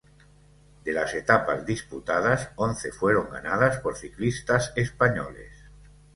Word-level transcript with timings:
De 0.83 0.93
las 0.93 1.13
etapas 1.13 1.63
disputadas, 1.63 2.49
once 2.55 2.91
fueron 2.91 3.29
ganadas 3.29 3.77
por 3.81 3.95
ciclistas 3.95 4.73
españoles. 4.75 5.53